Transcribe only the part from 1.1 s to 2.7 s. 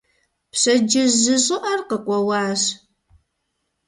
жьы щӀыӀэр къыкъуэуащ.